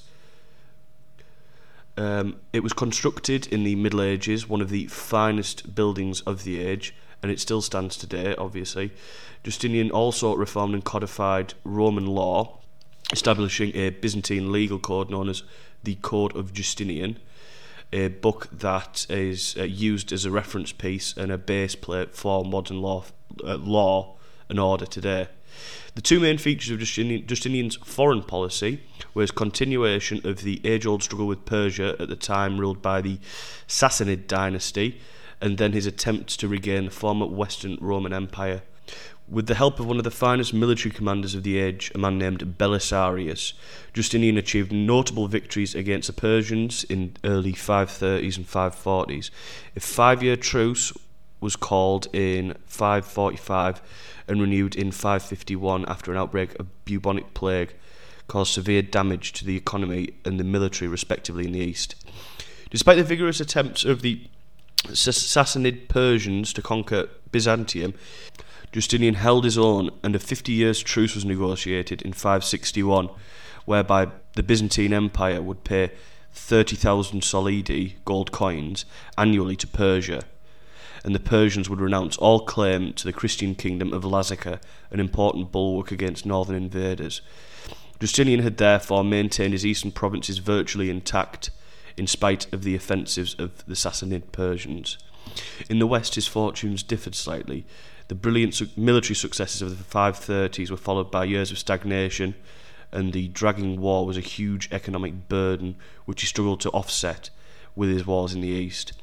um, 1.97 2.37
it 2.51 2.63
was 2.63 2.73
constructed 2.73 3.47
in 3.47 3.63
the 3.63 3.75
Middle 3.75 4.01
Ages, 4.01 4.49
one 4.49 4.61
of 4.61 4.69
the 4.69 4.87
finest 4.87 5.75
buildings 5.75 6.21
of 6.21 6.43
the 6.43 6.59
age, 6.59 6.95
and 7.21 7.31
it 7.31 7.39
still 7.39 7.61
stands 7.61 7.95
today, 7.97 8.35
obviously. 8.37 8.91
Justinian 9.43 9.91
also 9.91 10.35
reformed 10.35 10.73
and 10.73 10.83
codified 10.83 11.53
Roman 11.63 12.07
law, 12.07 12.59
establishing 13.11 13.75
a 13.75 13.91
Byzantine 13.91 14.51
legal 14.51 14.79
code 14.79 15.09
known 15.09 15.29
as 15.29 15.43
the 15.83 15.95
Code 15.95 16.35
of 16.35 16.53
Justinian, 16.53 17.19
a 17.91 18.07
book 18.07 18.47
that 18.51 19.05
is 19.09 19.55
uh, 19.57 19.63
used 19.63 20.11
as 20.11 20.25
a 20.25 20.31
reference 20.31 20.71
piece 20.71 21.15
and 21.15 21.31
a 21.31 21.37
base 21.37 21.75
plate 21.75 22.15
for 22.15 22.43
modern 22.43 22.81
law, 22.81 23.03
uh, 23.43 23.55
law 23.57 24.15
and 24.49 24.59
order 24.59 24.85
today. 24.85 25.27
The 25.95 26.01
two 26.01 26.19
main 26.19 26.37
features 26.37 26.71
of 26.71 26.79
Justinian, 26.79 27.27
Justinian's 27.27 27.75
foreign 27.75 28.23
policy 28.23 28.81
his 29.21 29.31
continuation 29.31 30.21
of 30.23 30.41
the 30.41 30.59
age 30.63 30.85
old 30.85 31.03
struggle 31.03 31.27
with 31.27 31.45
Persia 31.45 31.95
at 31.99 32.09
the 32.09 32.15
time 32.15 32.59
ruled 32.59 32.81
by 32.81 33.01
the 33.01 33.19
Sassanid 33.67 34.27
dynasty, 34.27 34.99
and 35.39 35.57
then 35.57 35.73
his 35.73 35.85
attempts 35.85 36.35
to 36.37 36.47
regain 36.47 36.85
the 36.85 36.91
former 36.91 37.25
Western 37.25 37.77
Roman 37.79 38.13
Empire. 38.13 38.63
With 39.29 39.47
the 39.47 39.55
help 39.55 39.79
of 39.79 39.85
one 39.85 39.97
of 39.97 40.03
the 40.03 40.11
finest 40.11 40.53
military 40.53 40.93
commanders 40.93 41.33
of 41.33 41.43
the 41.43 41.57
age, 41.57 41.91
a 41.95 41.97
man 41.97 42.17
named 42.17 42.57
Belisarius, 42.57 43.53
Justinian 43.93 44.37
achieved 44.37 44.71
notable 44.71 45.27
victories 45.27 45.75
against 45.75 46.07
the 46.07 46.13
Persians 46.13 46.83
in 46.85 47.15
early 47.23 47.53
530s 47.53 48.37
and 48.37 48.47
540s. 48.47 49.29
A 49.75 49.79
five-year 49.79 50.35
truce 50.35 50.91
was 51.43 51.55
called 51.57 52.07
in 52.13 52.55
545 52.65 53.81
and 54.27 54.41
renewed 54.41 54.75
in 54.75 54.91
551 54.91 55.85
after 55.87 56.11
an 56.11 56.17
outbreak 56.17 56.57
of 56.59 56.85
bubonic 56.85 57.33
plague 57.33 57.75
caused 58.27 58.53
severe 58.53 58.81
damage 58.81 59.33
to 59.33 59.45
the 59.45 59.57
economy 59.57 60.09
and 60.23 60.39
the 60.39 60.43
military, 60.45 60.87
respectively, 60.87 61.45
in 61.45 61.51
the 61.51 61.59
east. 61.59 61.95
Despite 62.71 62.97
the 62.97 63.03
vigorous 63.03 63.41
attempts 63.41 63.83
of 63.83 64.01
the 64.01 64.21
Sassanid 64.85 65.89
Persians 65.89 66.53
to 66.53 66.61
conquer 66.61 67.09
Byzantium, 67.31 67.93
Justinian 68.71 69.15
held 69.15 69.43
his 69.43 69.57
own, 69.57 69.91
and 70.01 70.15
a 70.15 70.19
50 70.19 70.51
years 70.51 70.81
truce 70.81 71.13
was 71.13 71.25
negotiated 71.25 72.01
in 72.01 72.13
561, 72.13 73.09
whereby 73.65 74.07
the 74.35 74.43
Byzantine 74.43 74.93
Empire 74.93 75.41
would 75.41 75.63
pay 75.63 75.91
30,000 76.31 77.21
solidi, 77.21 77.95
gold 78.05 78.31
coins, 78.31 78.85
annually 79.17 79.55
to 79.57 79.67
Persia, 79.67 80.23
and 81.03 81.13
the 81.13 81.19
Persians 81.19 81.69
would 81.69 81.81
renounce 81.81 82.17
all 82.17 82.39
claim 82.41 82.93
to 82.93 83.03
the 83.03 83.13
Christian 83.13 83.55
kingdom 83.55 83.93
of 83.93 84.03
Lazica, 84.03 84.59
an 84.91 84.99
important 84.99 85.51
bulwark 85.51 85.91
against 85.91 86.25
northern 86.25 86.55
invaders. 86.55 87.21
Justinian 87.99 88.41
had 88.41 88.57
therefore 88.57 89.03
maintained 89.03 89.53
his 89.53 89.65
eastern 89.65 89.91
provinces 89.91 90.37
virtually 90.37 90.89
intact, 90.89 91.51
in 91.97 92.07
spite 92.07 92.51
of 92.53 92.63
the 92.63 92.75
offensives 92.75 93.35
of 93.35 93.65
the 93.65 93.75
Sassanid 93.75 94.31
Persians. 94.31 94.97
In 95.69 95.79
the 95.79 95.87
west, 95.87 96.15
his 96.15 96.27
fortunes 96.27 96.83
differed 96.83 97.15
slightly. 97.15 97.65
The 98.07 98.15
brilliant 98.15 98.55
su- 98.55 98.67
military 98.75 99.15
successes 99.15 99.61
of 99.61 99.77
the 99.77 99.83
530s 99.83 100.69
were 100.69 100.77
followed 100.77 101.11
by 101.11 101.25
years 101.25 101.51
of 101.51 101.57
stagnation, 101.57 102.35
and 102.91 103.13
the 103.13 103.29
dragging 103.29 103.79
war 103.79 104.05
was 104.05 104.17
a 104.17 104.21
huge 104.21 104.69
economic 104.71 105.27
burden 105.27 105.75
which 106.05 106.21
he 106.21 106.27
struggled 106.27 106.61
to 106.61 106.69
offset 106.71 107.29
with 107.75 107.89
his 107.89 108.05
wars 108.05 108.33
in 108.33 108.41
the 108.41 108.47
east. 108.47 108.93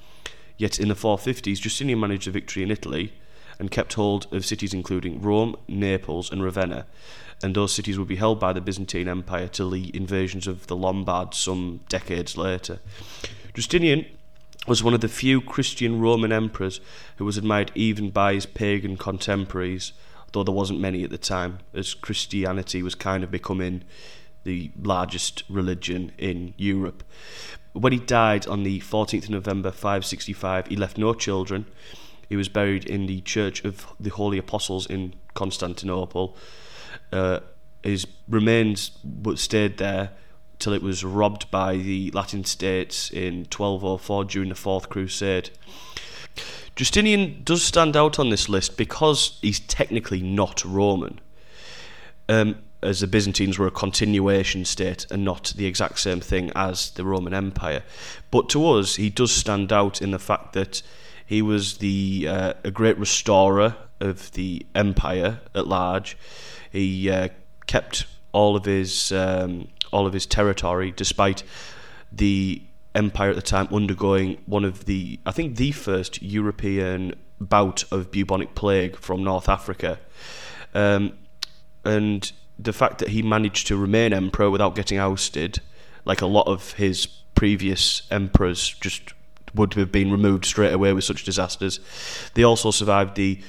Yet 0.60 0.78
in 0.78 0.88
the 0.88 0.94
450s, 0.94 1.58
Justinian 1.58 2.00
managed 2.00 2.28
a 2.28 2.30
victory 2.30 2.62
in 2.62 2.70
Italy 2.70 3.14
and 3.58 3.70
kept 3.70 3.94
hold 3.94 4.26
of 4.30 4.44
cities 4.44 4.74
including 4.74 5.22
Rome, 5.22 5.56
Naples, 5.66 6.30
and 6.30 6.42
Ravenna, 6.44 6.84
and 7.42 7.54
those 7.54 7.72
cities 7.72 7.98
would 7.98 8.08
be 8.08 8.16
held 8.16 8.38
by 8.38 8.52
the 8.52 8.60
Byzantine 8.60 9.08
Empire 9.08 9.48
till 9.48 9.70
the 9.70 9.90
invasions 9.96 10.46
of 10.46 10.66
the 10.66 10.76
Lombards 10.76 11.38
some 11.38 11.80
decades 11.88 12.36
later. 12.36 12.78
Justinian 13.54 14.04
was 14.66 14.84
one 14.84 14.92
of 14.92 15.00
the 15.00 15.08
few 15.08 15.40
Christian 15.40 15.98
Roman 15.98 16.30
emperors 16.30 16.82
who 17.16 17.24
was 17.24 17.38
admired 17.38 17.72
even 17.74 18.10
by 18.10 18.34
his 18.34 18.44
pagan 18.44 18.98
contemporaries, 18.98 19.94
though 20.32 20.44
there 20.44 20.54
wasn't 20.54 20.78
many 20.78 21.02
at 21.04 21.10
the 21.10 21.16
time, 21.16 21.60
as 21.72 21.94
Christianity 21.94 22.82
was 22.82 22.94
kind 22.94 23.24
of 23.24 23.30
becoming 23.30 23.82
the 24.44 24.70
largest 24.80 25.44
religion 25.48 26.12
in 26.18 26.54
Europe. 26.56 27.02
When 27.72 27.92
he 27.92 27.98
died 27.98 28.46
on 28.46 28.62
the 28.62 28.80
14th 28.80 29.24
of 29.24 29.30
November 29.30 29.70
565, 29.70 30.66
he 30.66 30.76
left 30.76 30.98
no 30.98 31.14
children. 31.14 31.66
He 32.28 32.36
was 32.36 32.48
buried 32.48 32.84
in 32.84 33.06
the 33.06 33.20
Church 33.20 33.64
of 33.64 33.86
the 33.98 34.10
Holy 34.10 34.38
Apostles 34.38 34.86
in 34.86 35.14
Constantinople. 35.34 36.36
Uh, 37.12 37.40
his 37.82 38.06
remains 38.28 38.92
stayed 39.36 39.78
there 39.78 40.10
till 40.58 40.72
it 40.72 40.82
was 40.82 41.02
robbed 41.02 41.50
by 41.50 41.76
the 41.76 42.10
Latin 42.12 42.44
states 42.44 43.10
in 43.10 43.46
1204 43.50 44.24
during 44.24 44.48
the 44.50 44.54
Fourth 44.54 44.88
Crusade. 44.88 45.50
Justinian 46.76 47.42
does 47.44 47.62
stand 47.62 47.96
out 47.96 48.18
on 48.18 48.30
this 48.30 48.48
list 48.48 48.76
because 48.76 49.38
he's 49.42 49.60
technically 49.60 50.22
not 50.22 50.64
Roman, 50.64 51.20
um, 52.28 52.56
as 52.82 53.00
the 53.00 53.06
Byzantines 53.06 53.58
were 53.58 53.66
a 53.66 53.70
continuation 53.70 54.64
state 54.64 55.06
and 55.10 55.24
not 55.24 55.52
the 55.56 55.66
exact 55.66 55.98
same 55.98 56.20
thing 56.20 56.50
as 56.54 56.90
the 56.92 57.04
Roman 57.04 57.34
Empire. 57.34 57.82
But 58.30 58.48
to 58.50 58.68
us, 58.70 58.96
he 58.96 59.10
does 59.10 59.32
stand 59.32 59.72
out 59.72 60.00
in 60.00 60.10
the 60.10 60.18
fact 60.18 60.52
that 60.54 60.82
he 61.24 61.42
was 61.42 61.78
the 61.78 62.26
uh, 62.28 62.54
a 62.64 62.70
great 62.70 62.98
restorer 62.98 63.76
of 64.00 64.32
the 64.32 64.66
empire 64.74 65.40
at 65.54 65.66
large. 65.66 66.16
He 66.72 67.10
uh, 67.10 67.28
kept 67.66 68.06
all 68.32 68.56
of 68.56 68.64
his 68.64 69.12
um, 69.12 69.68
all 69.92 70.06
of 70.06 70.12
his 70.12 70.26
territory, 70.26 70.92
despite 70.96 71.42
the 72.10 72.62
empire 72.94 73.30
at 73.30 73.36
the 73.36 73.42
time 73.42 73.68
undergoing 73.72 74.38
one 74.46 74.64
of 74.64 74.86
the, 74.86 75.20
I 75.24 75.30
think, 75.30 75.56
the 75.56 75.72
first 75.72 76.20
European 76.22 77.14
bout 77.40 77.84
of 77.92 78.10
bubonic 78.10 78.54
plague 78.54 78.96
from 78.96 79.22
North 79.22 79.48
Africa. 79.48 79.98
Um, 80.74 81.12
and 81.84 82.30
the 82.62 82.72
fact 82.72 82.98
that 82.98 83.08
he 83.08 83.22
managed 83.22 83.66
to 83.68 83.76
remain 83.76 84.12
emperor 84.12 84.50
without 84.50 84.74
getting 84.74 84.98
ousted, 84.98 85.60
like 86.04 86.20
a 86.20 86.26
lot 86.26 86.46
of 86.46 86.72
his 86.74 87.06
previous 87.34 88.02
emperors 88.10 88.68
just 88.80 89.14
would 89.54 89.74
have 89.74 89.90
been 89.90 90.12
removed 90.12 90.44
straight 90.44 90.72
away 90.72 90.92
with 90.92 91.04
such 91.04 91.24
disasters. 91.24 91.80
They 92.34 92.42
also 92.42 92.70
survived 92.70 93.16
the, 93.16 93.40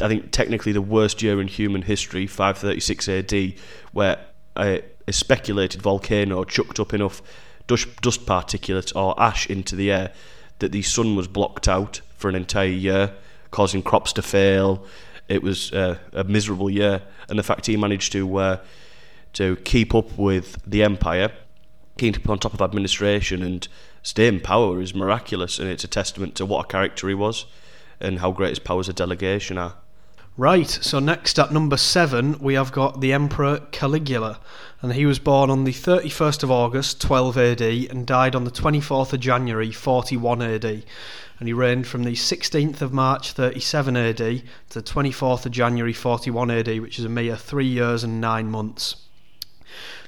I 0.00 0.08
think, 0.08 0.30
technically 0.30 0.72
the 0.72 0.82
worst 0.82 1.22
year 1.22 1.40
in 1.40 1.48
human 1.48 1.82
history, 1.82 2.26
536 2.26 3.08
AD, 3.08 3.54
where 3.92 4.24
a, 4.56 4.82
a 5.06 5.12
speculated 5.12 5.82
volcano 5.82 6.44
chucked 6.44 6.78
up 6.78 6.94
enough 6.94 7.22
dust, 7.66 8.00
dust 8.00 8.26
particulates 8.26 8.94
or 8.94 9.20
ash 9.20 9.48
into 9.48 9.76
the 9.76 9.90
air 9.90 10.12
that 10.58 10.72
the 10.72 10.82
sun 10.82 11.16
was 11.16 11.26
blocked 11.26 11.66
out 11.66 12.00
for 12.16 12.28
an 12.28 12.34
entire 12.34 12.66
year, 12.66 13.12
causing 13.50 13.82
crops 13.82 14.12
to 14.12 14.22
fail. 14.22 14.86
It 15.28 15.42
was 15.42 15.72
uh, 15.72 15.98
a 16.12 16.24
miserable 16.24 16.70
year, 16.70 17.02
and 17.28 17.38
the 17.38 17.42
fact 17.42 17.66
he 17.66 17.76
managed 17.76 18.12
to 18.12 18.36
uh, 18.36 18.56
to 19.34 19.56
keep 19.56 19.94
up 19.94 20.18
with 20.18 20.60
the 20.66 20.82
empire, 20.82 21.30
keep 21.96 22.28
on 22.28 22.38
top 22.38 22.54
of 22.54 22.60
administration, 22.60 23.42
and 23.42 23.66
stay 24.02 24.26
in 24.26 24.40
power 24.40 24.80
is 24.80 24.94
miraculous, 24.94 25.58
and 25.58 25.68
it's 25.68 25.84
a 25.84 25.88
testament 25.88 26.34
to 26.36 26.46
what 26.46 26.66
a 26.66 26.68
character 26.68 27.08
he 27.08 27.14
was 27.14 27.46
and 28.00 28.18
how 28.18 28.32
great 28.32 28.50
his 28.50 28.58
powers 28.58 28.88
of 28.88 28.96
delegation 28.96 29.56
are. 29.56 29.74
Right, 30.38 30.70
so 30.70 30.98
next 30.98 31.38
at 31.38 31.52
number 31.52 31.76
seven, 31.76 32.38
we 32.38 32.54
have 32.54 32.72
got 32.72 33.02
the 33.02 33.12
Emperor 33.12 33.60
Caligula, 33.70 34.40
and 34.80 34.94
he 34.94 35.04
was 35.04 35.18
born 35.18 35.50
on 35.50 35.64
the 35.64 35.74
31st 35.74 36.42
of 36.42 36.50
August, 36.50 37.02
12 37.02 37.36
AD, 37.36 37.60
and 37.60 38.06
died 38.06 38.34
on 38.34 38.44
the 38.44 38.50
24th 38.50 39.12
of 39.12 39.20
January, 39.20 39.70
41 39.70 40.40
AD. 40.40 40.64
And 40.64 41.48
he 41.48 41.52
reigned 41.52 41.86
from 41.86 42.04
the 42.04 42.14
16th 42.14 42.80
of 42.80 42.94
March, 42.94 43.32
37 43.32 43.94
AD, 43.94 44.16
to 44.16 44.42
the 44.70 44.82
24th 44.82 45.44
of 45.44 45.52
January, 45.52 45.92
41 45.92 46.50
AD, 46.50 46.80
which 46.80 46.98
is 46.98 47.04
a 47.04 47.10
mere 47.10 47.36
three 47.36 47.66
years 47.66 48.02
and 48.02 48.18
nine 48.18 48.50
months. 48.50 48.96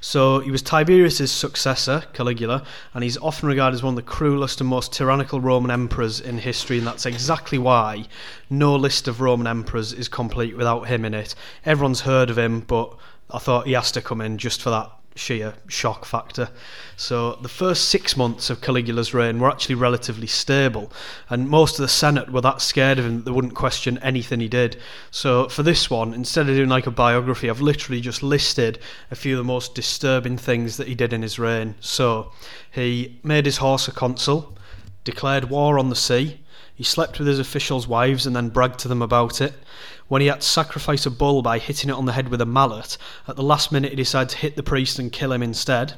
So 0.01 0.41
he 0.41 0.51
was 0.51 0.63
Tiberius's 0.63 1.33
successor, 1.33 2.05
Caligula, 2.13 2.65
and 2.93 3.03
he's 3.03 3.17
often 3.19 3.49
regarded 3.49 3.75
as 3.75 3.83
one 3.83 3.95
of 3.95 3.97
the 3.97 4.03
cruelest 4.03 4.61
and 4.61 4.69
most 4.69 4.93
tyrannical 4.93 5.41
Roman 5.41 5.71
emperors 5.71 6.21
in 6.21 6.39
history, 6.39 6.79
and 6.79 6.87
that's 6.87 7.07
exactly 7.07 7.59
why 7.59 8.07
no 8.51 8.77
list 8.77 9.09
of 9.09 9.21
Roman 9.21 9.47
emperors 9.47 9.93
is 9.93 10.09
complete 10.09 10.57
without 10.57 10.89
him 10.89 11.05
in 11.05 11.15
it. 11.15 11.35
Everyone's 11.65 12.03
heard 12.03 12.31
of 12.31 12.39
him, 12.39 12.61
but 12.61 12.95
I 13.31 13.39
thought 13.39 13.67
he 13.67 13.73
has 13.73 13.93
to 13.93 14.03
come 14.03 14.21
in 14.21 14.39
just 14.39 14.61
for 14.61 14.71
that 14.71 14.91
sheer 15.15 15.55
shock 15.69 16.05
factor. 16.05 16.49
So 16.97 17.37
the 17.37 17.49
first 17.49 17.89
six 17.89 18.17
months 18.17 18.51
of 18.51 18.61
Caligula's 18.61 19.15
reign 19.15 19.39
were 19.39 19.51
actually 19.51 19.77
relatively 19.77 20.27
stable, 20.27 20.93
and 21.29 21.49
most 21.49 21.79
of 21.79 21.83
the 21.83 21.89
Senate 21.89 22.31
were 22.31 22.41
that 22.41 22.61
scared 22.61 22.99
of 22.99 23.07
him 23.07 23.17
that 23.17 23.25
they 23.25 23.31
wouldn't 23.31 23.55
question 23.55 23.99
anything 23.99 24.41
he 24.41 24.49
did. 24.49 24.77
So 25.11 25.49
for 25.49 25.63
this 25.63 25.89
one, 25.89 26.15
instead 26.15 26.49
of 26.49 26.57
doing 26.57 26.69
like 26.69 26.87
a 26.87 26.91
biography, 26.91 27.49
I've 27.49 27.61
literally 27.61 28.01
just 28.01 28.23
listed 28.23 28.79
a 29.11 29.17
few 29.17 29.35
of 29.35 29.39
the 29.39 29.45
most 29.45 29.75
disturbing 29.75 30.37
things 30.37 30.77
that 30.77 30.89
he 30.89 30.95
did 30.95 31.13
in 31.13 31.23
his 31.23 31.39
reign. 31.39 31.77
So 31.81 32.33
he 32.71 33.21
made 33.23 33.47
his 33.47 33.59
horse 33.59 33.89
a 33.89 33.93
consul, 33.93 34.57
declared 35.05 35.51
war 35.51 35.79
on 35.79 35.91
the 35.91 35.97
sea, 35.97 36.41
he 36.75 36.83
slept 36.85 37.19
with 37.19 37.29
his 37.29 37.39
officials' 37.39 37.87
wives 37.87 38.27
and 38.27 38.35
then 38.35 38.49
bragged 38.49 38.81
to 38.81 38.89
them 38.89 39.01
about 39.01 39.41
it. 39.41 39.55
When 40.09 40.21
he 40.21 40.27
had 40.27 40.41
to 40.41 40.47
sacrifice 40.47 41.07
a 41.07 41.11
bull 41.11 41.41
by 41.41 41.59
hitting 41.59 41.89
it 41.89 41.95
on 41.95 42.05
the 42.05 42.13
head 42.13 42.29
with 42.29 42.41
a 42.41 42.47
mallet, 42.47 42.99
at 43.29 43.37
the 43.37 43.43
last 43.43 43.71
minute 43.71 43.91
he 43.91 43.97
decided 43.97 44.31
to 44.31 44.39
hit 44.39 44.57
the 44.57 44.63
priest 44.63 44.99
and 44.99 45.13
kill 45.13 45.33
him 45.33 45.43
instead. 45.43 45.95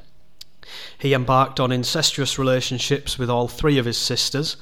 He 0.99 1.15
embarked 1.15 1.61
on 1.61 1.73
incestuous 1.73 2.39
relationships 2.39 3.19
with 3.19 3.31
all 3.31 3.49
three 3.49 3.79
of 3.79 3.87
his 3.87 3.97
sisters. 3.97 4.57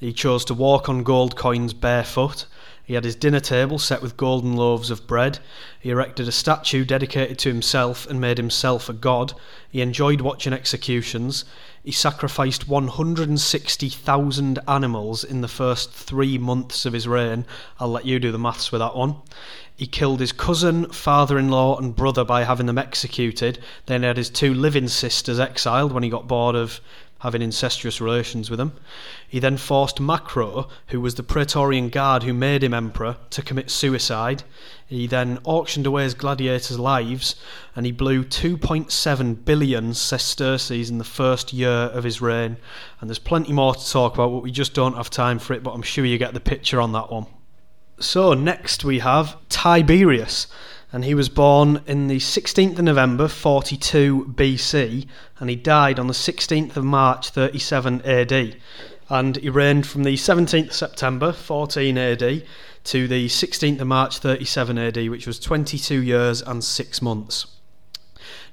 He 0.00 0.12
chose 0.12 0.44
to 0.46 0.54
walk 0.54 0.88
on 0.88 1.02
gold 1.02 1.36
coins 1.36 1.74
barefoot. 1.74 2.46
He 2.88 2.94
had 2.94 3.04
his 3.04 3.16
dinner 3.16 3.38
table 3.38 3.78
set 3.78 4.00
with 4.00 4.16
golden 4.16 4.56
loaves 4.56 4.90
of 4.90 5.06
bread. 5.06 5.40
He 5.78 5.90
erected 5.90 6.26
a 6.26 6.32
statue 6.32 6.86
dedicated 6.86 7.38
to 7.40 7.50
himself 7.50 8.08
and 8.08 8.18
made 8.18 8.38
himself 8.38 8.88
a 8.88 8.94
god. 8.94 9.34
He 9.70 9.82
enjoyed 9.82 10.22
watching 10.22 10.54
executions. 10.54 11.44
He 11.84 11.92
sacrificed 11.92 12.66
160,000 12.66 14.58
animals 14.66 15.22
in 15.22 15.42
the 15.42 15.48
first 15.48 15.92
three 15.92 16.38
months 16.38 16.86
of 16.86 16.94
his 16.94 17.06
reign. 17.06 17.44
I'll 17.78 17.90
let 17.90 18.06
you 18.06 18.18
do 18.18 18.32
the 18.32 18.38
maths 18.38 18.72
with 18.72 18.78
that 18.78 18.96
one. 18.96 19.16
He 19.76 19.86
killed 19.86 20.20
his 20.20 20.32
cousin, 20.32 20.86
father 20.86 21.38
in 21.38 21.50
law, 21.50 21.76
and 21.76 21.94
brother 21.94 22.24
by 22.24 22.44
having 22.44 22.64
them 22.64 22.78
executed. 22.78 23.58
Then 23.84 24.00
he 24.00 24.06
had 24.06 24.16
his 24.16 24.30
two 24.30 24.54
living 24.54 24.88
sisters 24.88 25.38
exiled 25.38 25.92
when 25.92 26.04
he 26.04 26.08
got 26.08 26.26
bored 26.26 26.56
of 26.56 26.80
having 27.18 27.42
incestuous 27.42 28.00
relations 28.00 28.48
with 28.48 28.60
him. 28.60 28.72
He 29.28 29.40
then 29.40 29.56
forced 29.56 30.00
Macro, 30.00 30.68
who 30.88 31.00
was 31.00 31.16
the 31.16 31.22
Praetorian 31.22 31.88
guard 31.88 32.22
who 32.22 32.32
made 32.32 32.62
him 32.62 32.72
emperor, 32.72 33.16
to 33.30 33.42
commit 33.42 33.70
suicide. 33.70 34.44
He 34.86 35.06
then 35.06 35.38
auctioned 35.44 35.86
away 35.86 36.04
his 36.04 36.14
gladiators' 36.14 36.78
lives, 36.78 37.34
and 37.74 37.84
he 37.84 37.92
blew 37.92 38.24
2.7 38.24 39.44
billion 39.44 39.94
sesterces 39.94 40.90
in 40.90 40.98
the 40.98 41.04
first 41.04 41.52
year 41.52 41.68
of 41.68 42.04
his 42.04 42.20
reign. 42.20 42.56
And 43.00 43.10
there's 43.10 43.18
plenty 43.18 43.52
more 43.52 43.74
to 43.74 43.90
talk 43.90 44.14
about, 44.14 44.30
but 44.30 44.42
we 44.42 44.52
just 44.52 44.74
don't 44.74 44.96
have 44.96 45.10
time 45.10 45.38
for 45.38 45.54
it, 45.54 45.62
but 45.62 45.72
I'm 45.72 45.82
sure 45.82 46.04
you 46.04 46.18
get 46.18 46.34
the 46.34 46.40
picture 46.40 46.80
on 46.80 46.92
that 46.92 47.10
one. 47.10 47.26
So, 48.00 48.32
next 48.32 48.84
we 48.84 49.00
have 49.00 49.36
Tiberius 49.48 50.46
and 50.92 51.04
he 51.04 51.14
was 51.14 51.28
born 51.28 51.82
in 51.86 52.08
the 52.08 52.18
16th 52.18 52.78
of 52.78 52.84
November 52.84 53.28
42 53.28 54.32
BC 54.36 55.06
and 55.38 55.50
he 55.50 55.56
died 55.56 55.98
on 55.98 56.06
the 56.06 56.14
16th 56.14 56.76
of 56.76 56.84
March 56.84 57.30
37 57.30 58.02
AD 58.02 58.56
and 59.10 59.36
he 59.36 59.50
reigned 59.50 59.86
from 59.86 60.04
the 60.04 60.14
17th 60.14 60.72
September 60.72 61.32
14 61.32 61.98
AD 61.98 62.42
to 62.84 63.08
the 63.08 63.26
16th 63.26 63.80
of 63.80 63.86
March 63.86 64.18
37 64.18 64.78
AD 64.78 65.08
which 65.10 65.26
was 65.26 65.38
22 65.38 66.02
years 66.02 66.40
and 66.42 66.64
6 66.64 67.02
months. 67.02 67.57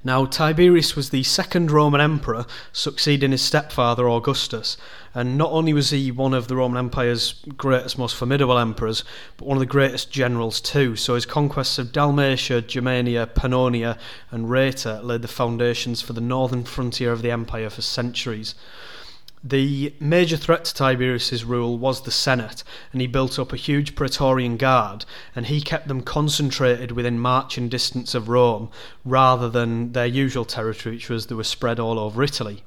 Now, 0.06 0.28
Tiberius 0.28 0.96
was 0.96 1.10
the 1.10 1.24
second 1.24 1.72
Roman 1.72 2.00
emperor, 2.00 2.46
succeeding 2.72 3.32
his 3.32 3.42
stepfather 3.42 4.08
Augustus, 4.08 4.78
and 5.16 5.36
not 5.36 5.50
only 5.50 5.74
was 5.74 5.90
he 5.90 6.12
one 6.12 6.36
of 6.36 6.48
the 6.48 6.56
Roman 6.56 6.78
Empire's 6.78 7.34
greatest, 7.58 7.98
most 7.98 8.16
formidable 8.16 8.60
emperors, 8.60 9.04
but 9.36 9.48
one 9.48 9.58
of 9.58 9.62
the 9.62 9.66
greatest 9.66 10.12
generals 10.12 10.62
too. 10.62 10.96
So 10.96 11.16
his 11.16 11.26
conquests 11.26 11.80
of 11.80 11.92
Dalmatia, 11.92 12.62
Germania, 12.62 13.28
Pannonia, 13.34 13.98
and 14.30 14.48
Rhaetia 14.48 15.02
laid 15.04 15.24
the 15.24 15.28
foundations 15.28 16.04
for 16.04 16.14
the 16.14 16.22
northern 16.22 16.66
frontier 16.66 17.12
of 17.12 17.24
the 17.24 17.32
empire 17.32 17.72
for 17.72 17.82
centuries. 17.82 18.54
The 19.48 19.94
major 20.00 20.38
threat 20.38 20.66
to 20.66 20.74
Tiberius's 20.74 21.46
rule 21.46 21.78
was 21.78 22.02
the 22.02 22.10
Senate, 22.10 22.64
and 22.92 23.00
he 23.00 23.06
built 23.06 23.38
up 23.38 23.54
a 23.54 23.58
huge 23.58 23.94
Praetorian 23.94 24.58
guard, 24.58 25.06
and 25.36 25.46
he 25.46 25.62
kept 25.62 25.88
them 25.88 26.02
concentrated 26.02 26.94
within 26.94 27.20
marching 27.20 27.70
distance 27.70 28.16
of 28.16 28.28
Rome, 28.28 28.72
rather 29.06 29.48
than 29.48 29.92
their 29.92 30.08
usual 30.08 30.46
territory, 30.46 30.96
which 30.96 31.10
was 31.10 31.28
they 31.28 31.36
were 31.36 31.44
spread 31.44 31.80
all 31.80 32.00
over 32.00 32.24
Italy. 32.24 32.64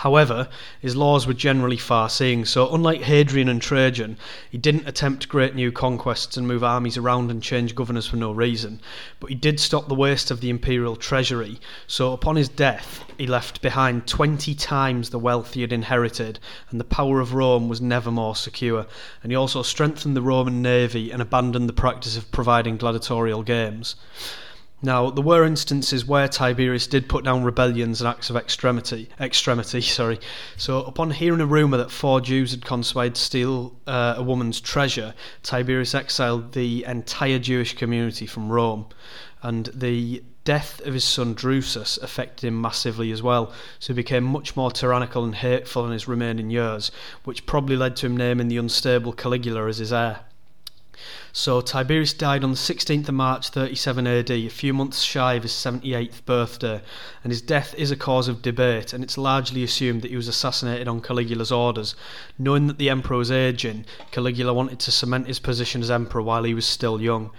However, 0.00 0.48
his 0.78 0.94
laws 0.94 1.26
were 1.26 1.32
generally 1.32 1.78
far 1.78 2.10
seeing, 2.10 2.44
so 2.44 2.70
unlike 2.70 3.00
Hadrian 3.00 3.48
and 3.48 3.62
Trajan, 3.62 4.18
he 4.50 4.58
didn't 4.58 4.86
attempt 4.86 5.26
great 5.26 5.54
new 5.54 5.72
conquests 5.72 6.36
and 6.36 6.46
move 6.46 6.62
armies 6.62 6.98
around 6.98 7.30
and 7.30 7.42
change 7.42 7.74
governors 7.74 8.06
for 8.06 8.16
no 8.16 8.30
reason, 8.30 8.82
but 9.20 9.30
he 9.30 9.34
did 9.34 9.58
stop 9.58 9.88
the 9.88 9.94
waste 9.94 10.30
of 10.30 10.42
the 10.42 10.50
imperial 10.50 10.96
treasury, 10.96 11.58
so 11.86 12.12
upon 12.12 12.36
his 12.36 12.50
death 12.50 13.04
he 13.16 13.26
left 13.26 13.62
behind 13.62 14.06
20 14.06 14.54
times 14.54 15.08
the 15.08 15.18
wealth 15.18 15.54
he 15.54 15.62
had 15.62 15.72
inherited, 15.72 16.40
and 16.70 16.78
the 16.78 16.84
power 16.84 17.18
of 17.18 17.32
Rome 17.32 17.66
was 17.66 17.80
never 17.80 18.10
more 18.10 18.36
secure, 18.36 18.84
and 19.22 19.32
he 19.32 19.36
also 19.36 19.62
strengthened 19.62 20.14
the 20.14 20.20
Roman 20.20 20.60
navy 20.60 21.10
and 21.10 21.22
abandoned 21.22 21.70
the 21.70 21.72
practice 21.72 22.18
of 22.18 22.30
providing 22.30 22.76
gladiatorial 22.76 23.42
games. 23.42 23.96
Now, 24.82 25.08
there 25.10 25.24
were 25.24 25.44
instances 25.44 26.04
where 26.04 26.28
Tiberius 26.28 26.86
did 26.86 27.08
put 27.08 27.24
down 27.24 27.44
rebellions 27.44 28.02
and 28.02 28.08
acts 28.08 28.28
of 28.28 28.36
extremity. 28.36 29.08
Extremity, 29.18 29.80
sorry. 29.80 30.20
So, 30.56 30.82
upon 30.84 31.10
hearing 31.12 31.40
a 31.40 31.46
rumor 31.46 31.78
that 31.78 31.90
four 31.90 32.20
Jews 32.20 32.50
had 32.50 32.64
conspired 32.64 33.14
to 33.14 33.20
steal 33.20 33.74
uh, 33.86 34.14
a 34.18 34.22
woman's 34.22 34.60
treasure, 34.60 35.14
Tiberius 35.42 35.94
exiled 35.94 36.52
the 36.52 36.84
entire 36.84 37.38
Jewish 37.38 37.74
community 37.74 38.26
from 38.26 38.50
Rome, 38.50 38.86
and 39.42 39.66
the 39.72 40.22
death 40.44 40.80
of 40.86 40.94
his 40.94 41.04
son 41.04 41.34
Drusus 41.34 42.00
affected 42.02 42.46
him 42.46 42.60
massively 42.60 43.10
as 43.10 43.22
well. 43.22 43.52
So 43.80 43.92
he 43.92 43.96
became 43.96 44.24
much 44.24 44.56
more 44.56 44.70
tyrannical 44.70 45.24
and 45.24 45.34
hateful 45.34 45.86
in 45.86 45.92
his 45.92 46.06
remaining 46.06 46.50
years, 46.50 46.92
which 47.24 47.46
probably 47.46 47.76
led 47.76 47.96
to 47.96 48.06
him 48.06 48.16
naming 48.16 48.48
the 48.48 48.58
unstable 48.58 49.12
Caligula 49.12 49.66
as 49.66 49.78
his 49.78 49.92
heir. 49.92 50.20
So 51.38 51.60
Tiberius 51.60 52.14
died 52.14 52.44
on 52.44 52.52
the 52.52 52.56
16th 52.56 53.10
of 53.10 53.14
March 53.14 53.50
37 53.50 54.06
AD, 54.06 54.30
a 54.30 54.48
few 54.48 54.72
months 54.72 55.02
shy 55.02 55.34
of 55.34 55.42
his 55.42 55.52
78th 55.52 56.24
birthday, 56.24 56.80
and 57.22 57.30
his 57.30 57.42
death 57.42 57.74
is 57.76 57.90
a 57.90 57.96
cause 57.96 58.26
of 58.26 58.40
debate, 58.40 58.94
and 58.94 59.04
it's 59.04 59.18
largely 59.18 59.62
assumed 59.62 60.00
that 60.00 60.10
he 60.10 60.16
was 60.16 60.28
assassinated 60.28 60.88
on 60.88 61.02
Caligula's 61.02 61.52
orders. 61.52 61.94
Knowing 62.38 62.68
that 62.68 62.78
the 62.78 62.88
emperor 62.88 63.18
was 63.18 63.30
aging, 63.30 63.84
Caligula 64.12 64.54
wanted 64.54 64.78
to 64.78 64.90
cement 64.90 65.26
his 65.26 65.38
position 65.38 65.82
as 65.82 65.90
emperor 65.90 66.22
while 66.22 66.44
he 66.44 66.54
was 66.54 66.64
still 66.64 67.02
young. 67.02 67.30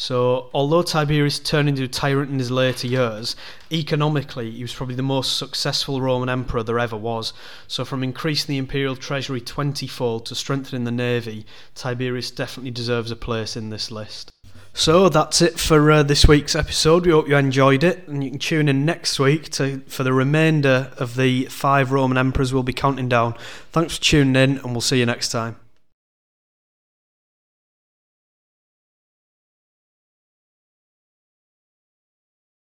So, 0.00 0.48
although 0.54 0.82
Tiberius 0.82 1.40
turned 1.40 1.68
into 1.68 1.82
a 1.82 1.88
tyrant 1.88 2.30
in 2.30 2.38
his 2.38 2.52
later 2.52 2.86
years, 2.86 3.34
economically 3.72 4.48
he 4.48 4.62
was 4.62 4.72
probably 4.72 4.94
the 4.94 5.02
most 5.02 5.36
successful 5.36 6.00
Roman 6.00 6.28
emperor 6.28 6.62
there 6.62 6.78
ever 6.78 6.96
was. 6.96 7.32
So, 7.66 7.84
from 7.84 8.04
increasing 8.04 8.52
the 8.52 8.58
imperial 8.58 8.94
treasury 8.94 9.40
20 9.40 9.88
fold 9.88 10.26
to 10.26 10.36
strengthening 10.36 10.84
the 10.84 10.92
navy, 10.92 11.46
Tiberius 11.74 12.30
definitely 12.30 12.70
deserves 12.70 13.10
a 13.10 13.16
place 13.38 13.56
in 13.56 13.70
this 13.70 13.90
list. 13.90 14.32
So 14.74 15.08
that's 15.08 15.40
it 15.42 15.58
for 15.58 15.90
uh, 15.90 16.02
this 16.02 16.26
week's 16.26 16.54
episode. 16.54 17.06
We 17.06 17.12
hope 17.12 17.28
you 17.28 17.36
enjoyed 17.36 17.84
it, 17.84 18.06
and 18.08 18.22
you 18.22 18.30
can 18.30 18.38
tune 18.38 18.68
in 18.68 18.84
next 18.84 19.18
week 19.18 19.48
to 19.50 19.80
for 19.88 20.04
the 20.04 20.12
remainder 20.12 20.92
of 20.98 21.16
the 21.16 21.46
five 21.46 21.90
Roman 21.92 22.18
emperors 22.18 22.52
we'll 22.52 22.62
be 22.62 22.72
counting 22.72 23.08
down. 23.08 23.34
Thanks 23.72 23.96
for 23.96 24.04
tuning 24.04 24.36
in, 24.36 24.58
and 24.58 24.72
we'll 24.72 24.80
see 24.80 24.98
you 24.98 25.06
next 25.06 25.30
time. 25.30 25.56